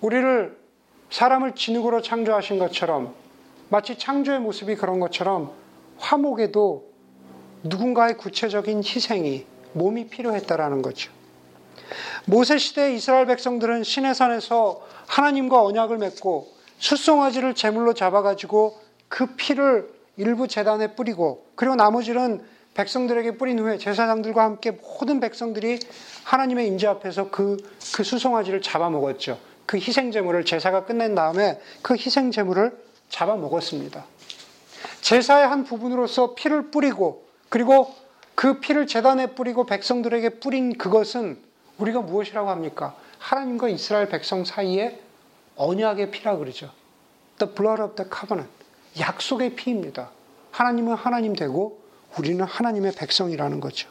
[0.00, 0.56] 우리를
[1.10, 3.14] 사람을 진흙으로 창조하신 것처럼
[3.68, 5.52] 마치 창조의 모습이 그런 것처럼
[5.98, 6.90] 화목에도
[7.64, 11.15] 누군가의 구체적인 희생이 몸이 필요했다라는 거죠.
[12.24, 20.94] 모세 시대 이스라엘 백성들은 시내산에서 하나님과 언약을 맺고 숫송아지를 제물로 잡아가지고 그 피를 일부 재단에
[20.94, 22.42] 뿌리고 그리고 나머지는
[22.74, 25.78] 백성들에게 뿌린 후에 제사장들과 함께 모든 백성들이
[26.24, 27.56] 하나님의 인재 앞에서 그,
[27.94, 29.38] 그 수송아지를 잡아먹었죠.
[29.64, 32.76] 그 희생제물을 제사가 끝낸 다음에 그 희생제물을
[33.08, 34.04] 잡아먹었습니다.
[35.00, 37.94] 제사의 한 부분으로서 피를 뿌리고 그리고
[38.34, 41.38] 그 피를 재단에 뿌리고 백성들에게 뿌린 그것은
[41.78, 42.96] 우리가 무엇이라고 합니까?
[43.18, 45.00] 하나님과 이스라엘 백성 사이에
[45.56, 46.70] 언약의 피라 그러죠.
[47.38, 48.52] The blood of the covenant.
[48.98, 50.10] 약속의 피입니다.
[50.50, 51.80] 하나님은 하나님 되고
[52.18, 53.88] 우리는 하나님의 백성이라는 거죠.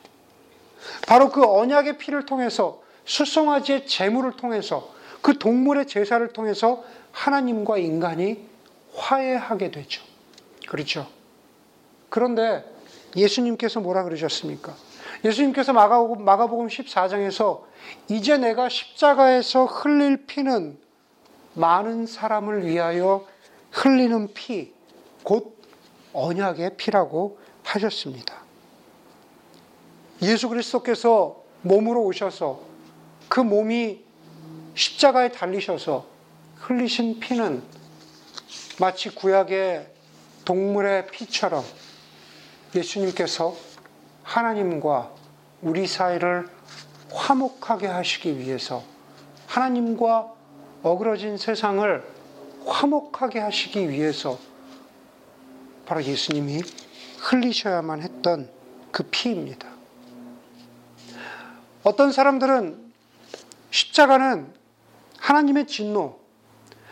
[1.08, 8.48] 바로 그 언약의 피를 통해서 수송아지의 제물을 통해서 그 동물의 제사를 통해서 하나님과 인간이
[8.96, 10.04] 화해하게 되죠.
[10.68, 11.08] 그렇죠.
[12.10, 12.64] 그런데
[13.16, 14.76] 예수님께서 뭐라 그러셨습니까?
[15.26, 17.64] 예수님께서 마가복음 14장에서
[18.10, 20.78] 이제 내가 십자가에서 흘릴 피는
[21.56, 23.26] 많은 사람을 위하여
[23.72, 24.72] 흘리는 피,
[25.24, 25.58] 곧
[26.14, 28.36] 언약의 피라고 하셨습니다.
[30.22, 32.62] 예수 그리스도께서 몸으로 오셔서
[33.28, 34.04] 그 몸이
[34.76, 36.06] 십자가에 달리셔서
[36.58, 37.64] 흘리신 피는
[38.80, 39.88] 마치 구약의
[40.46, 41.64] 동물의 피처럼
[42.76, 43.56] 예수님께서
[44.26, 45.12] 하나님과
[45.62, 46.50] 우리 사이를
[47.14, 48.84] 화목하게 하시기 위해서
[49.48, 50.34] 하나님과
[50.84, 52.04] 어그러진 세상을
[52.66, 54.38] 화목하게 하시기 위해서
[55.86, 56.62] 바로 예수님이
[57.20, 58.50] 흘리셔야만 했던
[58.92, 59.70] 그 피입니다.
[61.84, 62.84] 어떤 사람들은
[63.70, 64.52] 십자가는
[65.20, 66.20] 하나님의 진노,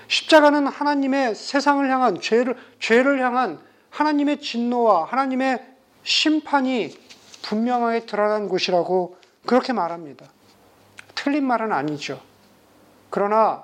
[0.08, 7.03] 십자가는 하나님의 세상을 향한 죄를, 죄를 향한 하나님의 진노와 하나님의 심판이
[7.44, 10.26] 분명하게 드러난 곳이라고 그렇게 말합니다.
[11.14, 12.20] 틀린 말은 아니죠.
[13.10, 13.64] 그러나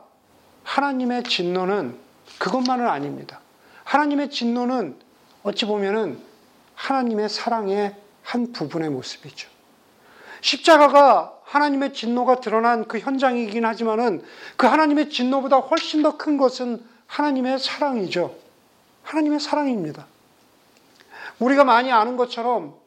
[0.64, 1.98] 하나님의 진노는
[2.38, 3.40] 그것만은 아닙니다.
[3.86, 4.96] 하나님의 진노는
[5.42, 6.22] 어찌 보면은
[6.76, 9.50] 하나님의 사랑의 한 부분의 모습이죠.
[10.42, 14.24] 십자가가 하나님의 진노가 드러난 그 현장이긴 하지만은
[14.56, 18.36] 그 하나님의 진노보다 훨씬 더 큰 것은 하나님의 사랑이죠.
[19.04, 20.06] 하나님의 사랑입니다.
[21.40, 22.79] 우리가 많이 아는 것처럼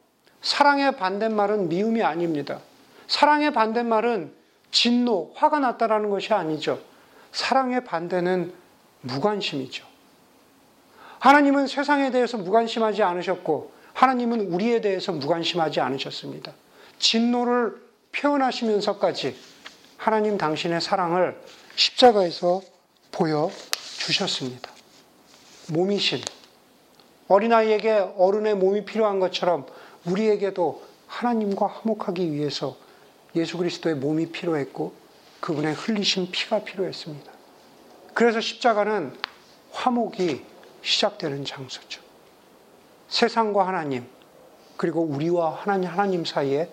[0.43, 2.59] 사랑의 반대말은 미움이 아닙니다.
[3.07, 4.33] 사랑의 반대말은
[4.71, 6.79] 진노, 화가 났다라는 것이 아니죠.
[7.31, 8.53] 사랑의 반대는
[9.01, 9.85] 무관심이죠.
[11.19, 16.51] 하나님은 세상에 대해서 무관심하지 않으셨고, 하나님은 우리에 대해서 무관심하지 않으셨습니다.
[16.99, 19.35] 진노를 표현하시면서까지
[19.95, 21.39] 하나님 당신의 사랑을
[21.75, 22.61] 십자가에서
[23.13, 24.69] 보여주셨습니다.
[25.69, 26.19] 몸이신,
[27.29, 29.65] 어린아이에게 어른의 몸이 필요한 것처럼
[30.05, 32.75] 우리에게도 하나님과 화목하기 위해서
[33.35, 34.93] 예수 그리스도의 몸이 필요했고
[35.39, 37.31] 그분의 흘리신 피가 필요했습니다.
[38.13, 39.13] 그래서 십자가는
[39.71, 40.45] 화목이
[40.81, 42.01] 시작되는 장소죠.
[43.07, 44.07] 세상과 하나님,
[44.77, 46.69] 그리고 우리와 하나님, 하나님 사이에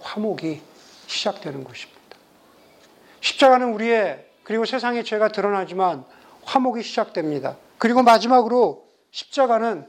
[0.00, 0.60] 화목이
[1.06, 2.00] 시작되는 것입니다.
[3.20, 6.04] 십자가는 우리의, 그리고 세상의 죄가 드러나지만
[6.44, 7.56] 화목이 시작됩니다.
[7.78, 9.88] 그리고 마지막으로 십자가는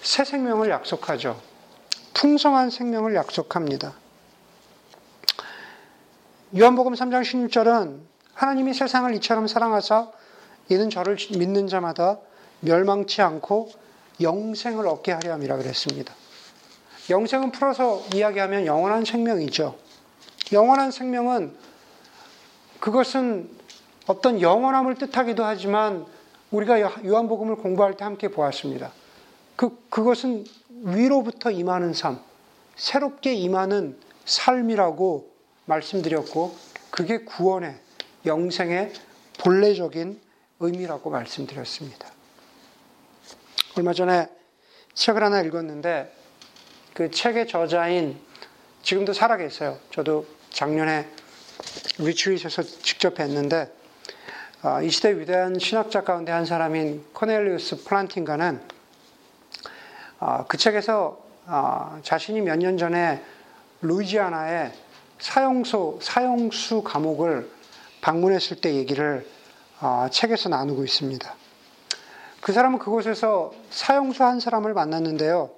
[0.00, 1.40] 새 생명을 약속하죠.
[2.14, 3.92] 풍성한 생명을 약속합니다.
[6.56, 7.98] 요한복음 3장 16절은
[8.32, 10.10] 하나님이 세상을 이처럼 사랑하사
[10.68, 12.18] 이는 저를 믿는 자마다
[12.60, 13.70] 멸망치 않고
[14.20, 16.14] 영생을 얻게 하려 함이라 그랬습니다.
[17.10, 19.76] 영생은 풀어서 이야기하면 영원한 생명이죠.
[20.52, 21.54] 영원한 생명은
[22.80, 23.50] 그것은
[24.06, 26.06] 어떤 영원함을 뜻하기도 하지만
[26.50, 28.92] 우리가 요한복음을 공부할 때 함께 보았습니다.
[29.56, 30.44] 그, 그것은
[30.84, 32.20] 위로부터 임하는 삶,
[32.76, 35.32] 새롭게 임하는 삶이라고
[35.64, 36.54] 말씀드렸고,
[36.90, 37.74] 그게 구원의,
[38.26, 38.92] 영생의
[39.38, 40.20] 본래적인
[40.60, 42.08] 의미라고 말씀드렸습니다.
[43.76, 44.28] 얼마 전에
[44.92, 46.14] 책을 하나 읽었는데,
[46.92, 48.20] 그 책의 저자인,
[48.82, 49.78] 지금도 살아계세요.
[49.90, 51.08] 저도 작년에
[51.98, 53.70] 리트릿에서 직접 뵀는데,
[54.60, 58.73] 아, 이 시대 위대한 신학자 가운데 한 사람인 코넬리우스 플란팅가는 아,
[60.48, 63.22] 그 책에서 아, 자신이 몇 년 전에
[63.82, 64.72] 루이지아나의
[65.18, 67.50] 사형소, 사형수 감옥을
[68.00, 69.26] 방문했을 때 얘기를
[70.10, 71.34] 책에서 나누고 있습니다.
[72.40, 75.50] 그 사람은 그곳에서 사형수 한 사람을 만났는데요.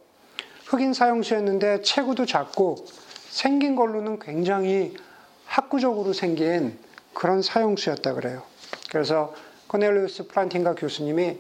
[0.67, 2.85] 흑인 사형수였는데 체구도 작고
[3.31, 4.97] 생긴 걸로는 굉장히
[5.45, 6.79] 학구적으로 생긴
[7.15, 8.43] 그런 사형수였다 그래요.
[8.91, 9.33] 그래서
[9.69, 11.39] 코넬리우스 플란팅가 교수님이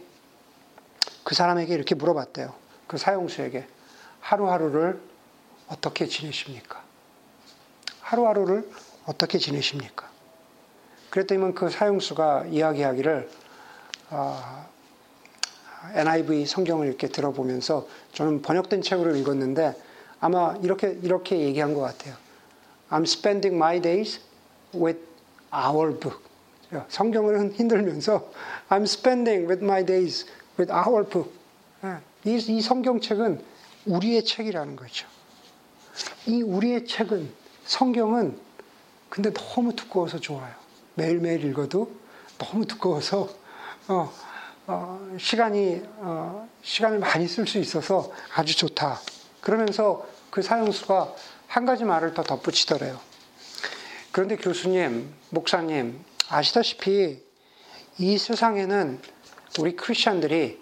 [1.24, 2.54] 그 사람에게 이렇게 물어봤대요.
[2.86, 3.66] 그 사용수에게
[4.20, 5.00] 하루하루를
[5.68, 6.82] 어떻게 지내십니까?
[8.00, 8.68] 하루하루를
[9.06, 10.08] 어떻게 지내십니까?
[11.10, 13.30] 그랬더니 그 사용수가 이야기하기를
[14.10, 14.66] 어,
[15.82, 19.74] 아, NIV 성경을 이렇게 들어보면서 저는 번역된 책으로 읽었는데
[20.20, 22.14] 아마 이렇게 이렇게 얘기한 것 같아요.
[22.90, 24.20] I'm spending my days
[24.74, 25.00] with
[25.52, 26.20] our book.
[26.88, 28.30] 성경을 흔들면서
[28.68, 30.26] I'm spending with my days
[30.58, 31.32] with our book.
[32.26, 33.42] 예, 이, 이 성경책은
[33.86, 35.06] 우리의 책이라는 거죠.
[36.26, 37.32] 이 우리의 책은
[37.64, 38.38] 성경은
[39.08, 40.52] 근데 너무 두꺼워서 좋아요.
[40.94, 41.90] 매일매일 읽어도
[42.38, 43.28] 너무 두꺼워서
[43.88, 44.12] 어,
[44.66, 49.00] 어, 시간이 어, 시간을 많이 쓸 수 있어서 아주 좋다.
[49.40, 51.14] 그러면서 그 사용수가
[51.46, 52.98] 한 가지 말을 더 덧붙이더래요.
[54.10, 57.22] 그런데 교수님, 목사님, 아시다시피
[57.98, 59.00] 이 세상에는
[59.60, 60.60] 우리 크리스천들이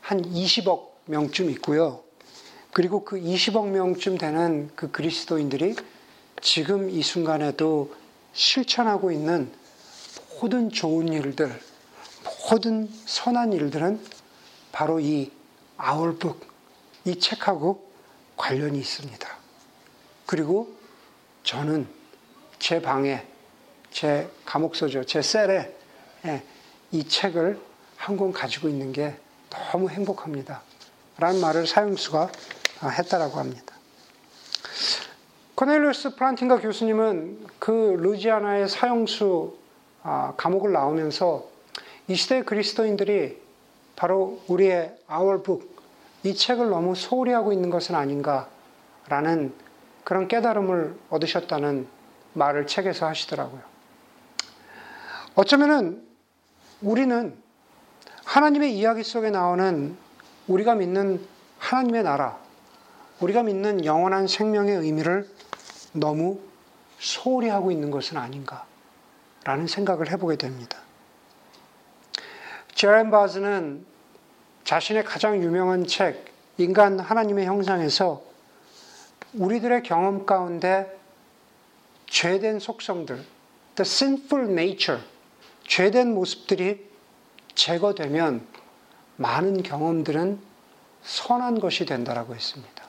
[0.00, 2.02] 한 20억 명쯤 있고요.
[2.72, 5.76] 그리고 그 20억 명쯤 되는 그 그리스도인들이
[6.40, 7.94] 지금 이 순간에도
[8.32, 9.50] 실천하고 있는
[10.40, 11.60] 모든 좋은 일들,
[12.50, 14.00] 모든 선한 일들은
[14.72, 15.30] 바로 이
[15.76, 16.40] 아울북,
[17.04, 17.90] 이 책하고
[18.36, 19.28] 관련이 있습니다.
[20.26, 20.74] 그리고
[21.44, 21.86] 저는
[22.58, 23.26] 제 방에,
[23.90, 25.76] 제 감옥소죠, 제 셀에
[26.24, 26.42] 예,
[26.90, 27.60] 이 책을
[27.96, 29.14] 한 권 가지고 있는 게
[29.50, 30.62] 너무 행복합니다.
[31.22, 32.32] 라는 말을 사용수가
[32.98, 33.76] 했다라고 합니다.
[35.54, 39.56] 코넬리우스 프란틴가 교수님은 그 루지아나의 사형수
[40.02, 41.48] 아, 감옥을 나오면서
[42.08, 43.40] 이 시대 그리스도인들이
[43.94, 45.40] 바로 우리의 Our
[46.24, 49.54] 이 책을 너무 소홀히 하고 있는 것은 아닌가라는
[50.02, 51.86] 그런 깨달음을 얻으셨다는
[52.32, 53.60] 말을 책에서 하시더라고요.
[55.36, 56.04] 어쩌면은
[56.80, 57.40] 우리는
[58.24, 60.01] 하나님의 이야기 속에 나오는
[60.48, 61.24] 우리가 믿는
[61.58, 62.38] 하나님의 나라,
[63.20, 65.28] 우리가 믿는 영원한 생명의 의미를
[65.92, 66.40] 너무
[66.98, 70.78] 소홀히 하고 있는 것은 아닌가라는 생각을 해보게 됩니다.
[72.74, 73.84] 제렌 바즈는
[74.64, 76.24] 자신의 가장 유명한 책,
[76.58, 78.22] 인간 하나님의 형상에서
[79.34, 80.98] 우리들의 경험 가운데
[82.06, 85.02] 죄된 속성들, the sinful nature,
[85.66, 86.90] 죄된 모습들이
[87.54, 88.46] 제거되면
[89.16, 90.40] 많은 경험들은
[91.02, 92.84] 선한 것이 된다라고 했습니다.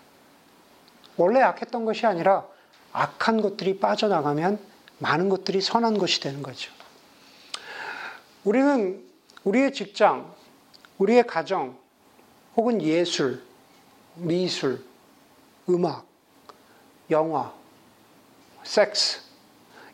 [1.18, 2.46] 원래 악했던 것이 아니라
[2.92, 4.60] 악한 것들이 빠져나가면
[5.00, 6.72] 많은 것들이 선한 것이 되는 거죠.
[8.44, 9.04] 우리는
[9.44, 10.34] 우리의 직장,
[10.98, 11.78] 우리의 가정,
[12.56, 13.44] 혹은 예술,
[14.16, 14.84] 미술,
[15.70, 16.06] 음악,
[17.10, 17.54] 영화,
[18.64, 19.22] 섹스,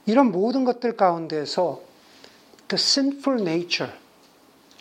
[0.05, 1.81] 이런 모든 것들 가운데서
[2.67, 3.91] the sinful nature,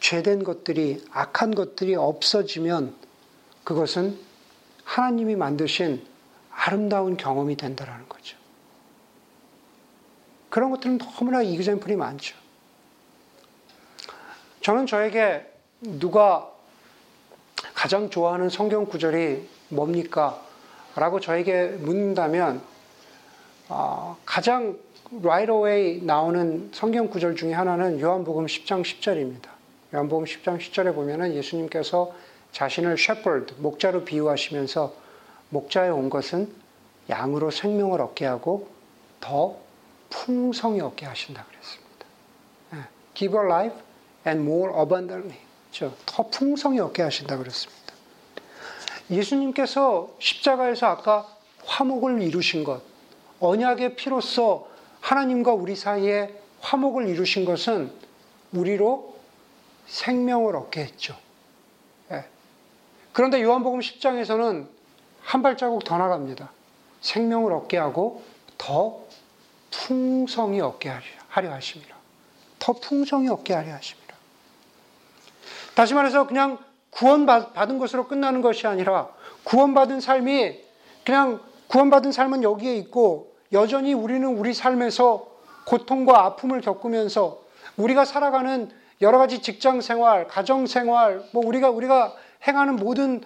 [0.08, 2.94] 죄된 것들이, 악한 것들이 없어지면
[3.62, 4.18] 그것은
[4.82, 6.02] 하나님이 만드신
[6.50, 8.38] 아름다운 경험이 된다라는 거죠.
[10.48, 12.34] 그런 것들은 너무나 이그젠플이 많죠.
[14.62, 15.46] 저는 저에게
[15.82, 16.50] 누가
[17.74, 20.42] 가장 좋아하는 성경 구절이 뭡니까?
[20.96, 22.62] 라고 저에게 묻는다면
[23.68, 24.78] 어, 가장
[25.22, 29.57] right away 나오는 성경 구절 중에 하나는 요한복음 10장 10절입니다.
[29.94, 32.12] 요한복음 10장 10절에 보면은 예수님께서
[32.52, 34.92] 자신을 shepherd, 목자로 비유하시면서
[35.48, 36.52] 목자에 온 것은
[37.08, 38.68] 양으로 생명을 얻게 하고
[39.20, 39.56] 더
[40.10, 42.06] 풍성히 얻게 하신다 그랬습니다.
[42.74, 42.78] 예,
[43.14, 43.78] Give a life
[44.26, 45.38] and more abundantly.
[46.04, 47.94] 더 풍성히 얻게 하신다 그랬습니다.
[49.10, 51.26] 예수님께서 십자가에서 아까
[51.64, 52.82] 화목을 이루신 것,
[53.40, 54.68] 언약의 피로써
[55.00, 57.90] 하나님과 우리 사이에 화목을 이루신 것은
[58.52, 59.07] 우리로
[59.88, 61.16] 생명을 얻게 했죠.
[62.10, 62.24] 예.
[63.12, 64.68] 그런데 요한복음 10장에서는
[65.22, 66.50] 한 발자국 더 나갑니다.
[67.00, 68.22] 생명을 얻게 하고
[68.56, 69.00] 더
[69.70, 70.90] 풍성히 얻게
[71.28, 71.96] 하려 하십니다.
[72.58, 74.14] 더 풍성히 얻게 하려 하십니다.
[75.74, 76.58] 다시 말해서 그냥
[76.90, 79.08] 구원받은 것으로 끝나는 것이 아니라
[79.44, 80.58] 구원받은 삶이
[81.04, 85.28] 그냥 구원받은 삶은 여기에 있고 여전히 우리는 우리 삶에서
[85.64, 87.42] 고통과 아픔을 겪으면서
[87.76, 92.14] 우리가 살아가는 여러 가지 직장 생활, 가정 생활, 뭐 우리가 우리가
[92.46, 93.22] 행하는 모든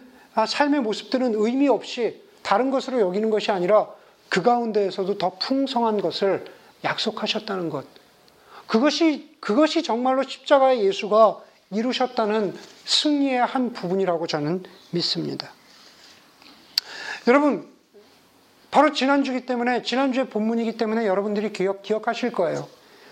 [0.47, 3.89] 삶의 모습들은 의미 없이 다른 것으로 여기는 것이 아니라
[4.29, 6.45] 그 가운데에서도 더 풍성한 것을
[6.85, 7.87] 약속하셨다는 것.
[8.67, 12.55] 그것이 그것이 정말로 십자가의 예수가 이루셨다는
[12.85, 15.53] 승리의 한 부분이라고 저는 믿습니다.
[17.29, 17.69] 여러분,
[18.71, 22.69] 바로 지난주기 때문에, 지난주의 본문이기 때문에 여러분들이 기억, 기억하실 거예요.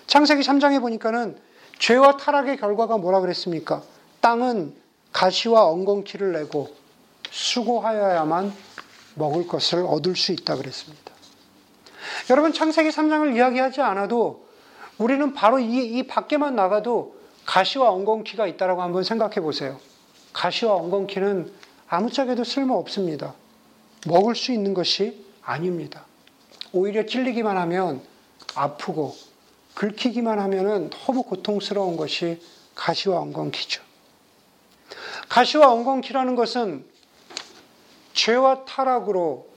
[0.07, 1.39] 창세기 3장에 보니까는
[1.81, 3.83] 죄와 타락의 결과가 뭐라 그랬습니까?
[4.21, 4.75] 땅은
[5.13, 6.69] 가시와 엉겅퀴를 내고
[7.31, 8.53] 수고하여야만
[9.15, 11.11] 먹을 것을 얻을 수 있다 그랬습니다.
[12.29, 14.47] 여러분, 창세기 3장을 이야기하지 않아도
[14.99, 19.81] 우리는 바로 이, 이 밖에만 나가도 가시와 엉겅퀴가 있다라고 한번 생각해 보세요.
[20.35, 21.51] 가시와 엉겅퀴는
[21.89, 23.35] 아무짝에도 쓸모 없습니다.
[24.07, 26.05] 먹을 수 있는 것이 아닙니다.
[26.73, 28.03] 오히려 찔리기만 하면
[28.55, 29.15] 아프고
[29.81, 32.39] 긁히기만 하면은 너무 고통스러운 것이
[32.75, 33.83] 가시와 엉겅퀴죠.
[35.31, 36.85] 가시와 엉겅퀴라는 것은
[38.13, 39.49] 죄와 타락으로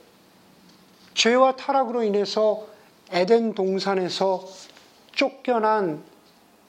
[1.12, 2.66] 죄와 타락으로 인해서
[3.10, 4.48] 에덴 동산에서
[5.12, 6.02] 쫓겨난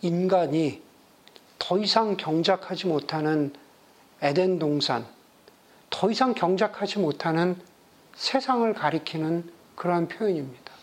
[0.02, 0.82] 인간이
[1.58, 3.54] 더 이상 경작하지 못하는
[4.22, 5.06] 에덴 동산,
[5.90, 7.58] 더 이상 경작하지 못하는
[8.16, 10.74] 세상을 가리키는 그러한 표현입니다.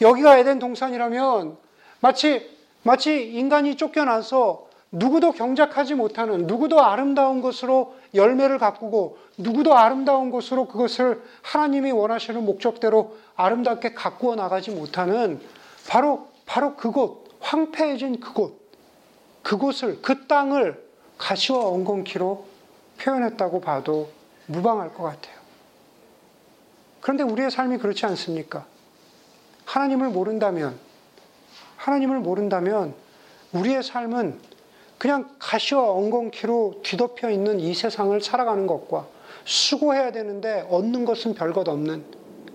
[0.00, 1.63] 여기가 에덴 동산이라면
[2.04, 10.68] 마치 마치 인간이 쫓겨나서 누구도 경작하지 못하는 누구도 아름다운 것으로 열매를 가꾸고 누구도 아름다운 것으로
[10.68, 15.40] 그것을 하나님이 원하시는 목적대로 아름답게 가꾸어 나가지 못하는
[15.88, 18.60] 바로 바로 그곳 황폐해진 그곳
[19.42, 20.86] 그곳을 그 땅을
[21.16, 22.44] 가시와 엉겅퀴로
[22.98, 24.10] 표현했다고 봐도
[24.44, 25.36] 무방할 것 같아요.
[27.00, 28.66] 그런데 우리의 삶이 그렇지 않습니까?
[29.64, 30.78] 하나님을 모른다면
[31.84, 32.94] 하나님을 모른다면
[33.52, 34.38] 우리의 삶은
[34.96, 39.06] 그냥 가시와 엉겅퀴로 뒤덮여 있는 이 세상을 살아가는 것과
[39.44, 42.04] 수고해야 되는데 얻는 것은 별것 없는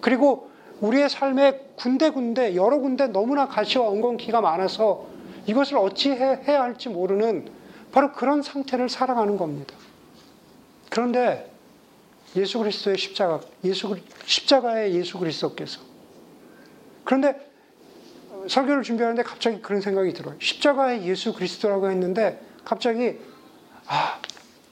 [0.01, 0.49] 그리고
[0.81, 5.05] 우리의 삶에 군데군데 여러 군데 너무나 가시와 엉겅퀴가 많아서
[5.45, 7.51] 이것을 어찌 해야 할지 모르는
[7.91, 9.75] 바로 그런 상태를 살아가는 겁니다.
[10.89, 11.51] 그런데
[12.35, 15.81] 예수 그리스도의 십자가, 예수 십자가의 예수 그리스도께서
[17.03, 17.48] 그런데
[18.49, 20.35] 설교를 준비하는데 갑자기 그런 생각이 들어요.
[20.39, 23.19] 십자가의 예수 그리스도라고 했는데 갑자기
[23.85, 24.19] 아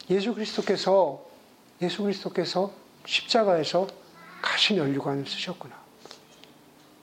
[0.10, 1.24] 예수 그리스도께서
[1.82, 2.72] 예수 그리스도께서
[3.06, 3.88] 십자가에서
[4.42, 5.76] 가시 면류관을 쓰셨구나.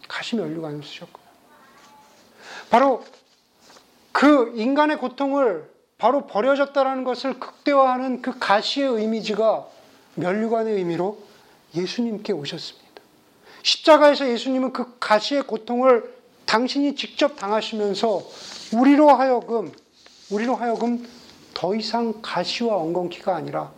[0.08, 1.24] 가시 면류관을 쓰셨구나.
[2.70, 3.04] 바로
[4.12, 9.66] 그 인간의 고통을 바로 버려졌다라는 것을 극대화하는 그 가시의 이미지가
[10.16, 11.22] 면류관의 의미로
[11.74, 12.84] 예수님께 오셨습니다.
[13.62, 16.13] 십자가에서 예수님은 그 가시의 고통을
[16.54, 18.22] 당신이 직접 당하시면서
[18.74, 19.72] 우리로 하여금
[20.30, 21.04] 우리로 하여금
[21.52, 23.72] 더 이상 가시와 엉겅퀴가 아니라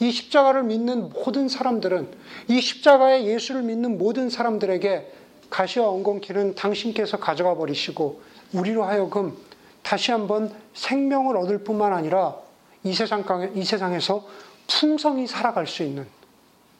[0.00, 2.08] 이 십자가를 믿는 모든 사람들은
[2.48, 5.12] 이 십자가의 예수를 믿는 모든 사람들에게
[5.50, 8.22] 가시와 엉겅퀴는 당신께서 가져가 버리시고
[8.54, 9.36] 우리로 하여금
[9.82, 12.36] 다시 한번 생명을 얻을 뿐만 아니라
[12.82, 13.24] 이 세상
[13.54, 14.26] 이 세상에서
[14.68, 16.06] 풍성히 살아갈 수 있는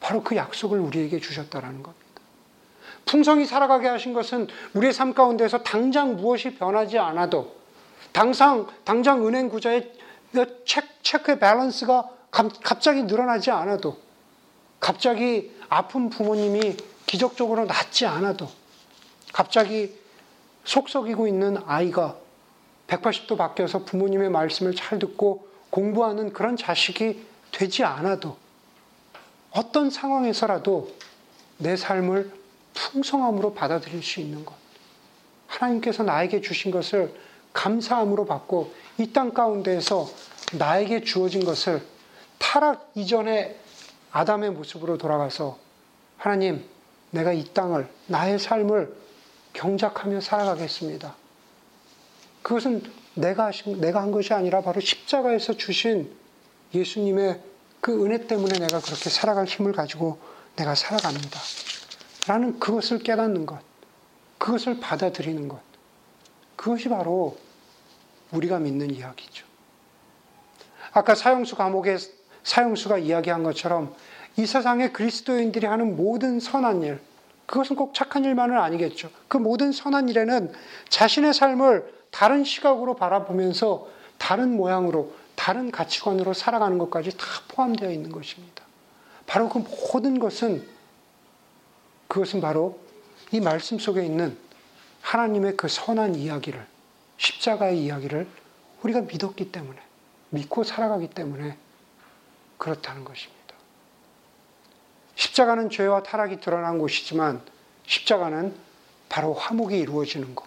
[0.01, 2.02] 바로 그 약속을 우리에게 주셨다라는 겁니다.
[3.07, 7.55] 풍성히 살아가게 하신 것은 우리의 삶 가운데서 당장 무엇이 변하지 않아도
[8.13, 9.93] 당장 당장 은행 구자의
[11.03, 13.99] 체크의 밸런스가 갑자기 늘어나지 않아도
[14.81, 16.77] 갑자기 아픈 부모님이
[17.07, 18.49] 기적적으로 낫지 않아도
[19.33, 19.95] 갑자기
[20.65, 22.17] 속썩이고 있는 아이가
[22.87, 28.37] 180도 바뀌어서 부모님의 말씀을 잘 듣고 공부하는 그런 자식이 되지 않아도
[29.51, 30.91] 어떤 상황에서라도
[31.59, 32.42] 내 삶을
[32.75, 34.55] 풍성함으로 받아들일 수 있는 것.
[35.47, 37.15] 하나님께서 나에게 주신 것을
[37.53, 40.09] 감사함으로 받고 이 땅 가운데에서
[40.53, 41.83] 나에게 주어진 것을
[42.39, 43.57] 타락 이전의
[44.11, 45.59] 아담의 모습으로 돌아가서
[46.17, 46.65] 하나님,
[47.11, 48.95] 내가 이 땅을, 나의 삶을
[49.53, 51.15] 경작하며 살아가겠습니다.
[52.43, 52.83] 그것은
[53.15, 56.11] 내가 하신, 내가 한 것이 아니라 바로 십자가에서 주신
[56.75, 57.41] 예수님의
[57.81, 60.19] 그 은혜 때문에 내가 그렇게 살아갈 힘을 가지고
[60.57, 61.41] 내가 살아갑니다.
[62.27, 63.61] 라는 그것을 깨닫는 것,
[64.39, 65.61] 그것을 받아들이는 것,
[66.57, 67.37] 그것이 바로
[68.31, 69.47] 우리가 믿는 이야기죠.
[70.93, 71.97] 아까 사형수 감옥에
[72.45, 73.95] 사형수가 이야기한 것처럼
[74.37, 77.01] 이 세상에 그리스도인들이 하는 모든 선한 일,
[77.47, 79.11] 그것은 꼭 착한 일만은 아니겠죠.
[79.29, 80.53] 그 모든 선한 일에는
[80.89, 88.63] 자신의 삶을 다른 시각으로 바라보면서 다른 모양으로, 다른 가치관으로 살아가는 것까지 다 포함되어 있는 것입니다.
[89.27, 90.67] 바로 그 모든 것은,
[92.13, 92.79] 그것은 바로
[93.31, 94.37] 이 말씀 속에 있는
[95.01, 96.63] 하나님의 그 선한 이야기를,
[97.17, 98.29] 십자가의 이야기를
[98.83, 99.81] 우리가 믿었기 때문에,
[100.29, 101.57] 믿고 살아가기 때문에
[102.59, 103.55] 그렇다는 것입니다.
[105.15, 107.41] 십자가는 죄와 타락이 드러난 곳이지만
[107.87, 108.55] 십자가는
[109.09, 110.45] 바로 화목이 이루어지는 것.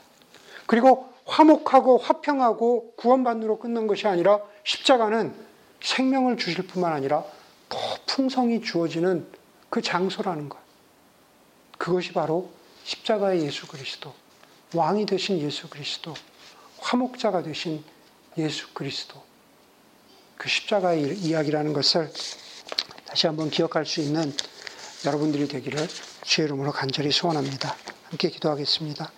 [0.68, 5.34] 그리고 화목하고 화평하고 구원받으로 끝난 것이 아니라 십자가는
[5.82, 7.24] 생명을 주실 뿐만 아니라
[7.70, 9.26] 더 풍성히 주어지는
[9.72, 10.65] 그 장소라는 것.
[11.78, 12.52] 그것이 바로
[12.84, 14.14] 십자가의 예수 그리스도,
[14.74, 16.14] 왕이 되신 예수 그리스도,
[16.80, 17.84] 화목자가 되신
[18.38, 19.22] 예수 그리스도.
[20.38, 22.12] 그 십자가의 이야기라는 것을
[23.06, 24.36] 다시 한번 기억할 수 있는
[25.06, 25.88] 여러분들이 되기를
[26.24, 27.76] 주의 이름으로 간절히 소원합니다.
[28.10, 29.12] 함께 기도하겠습니다.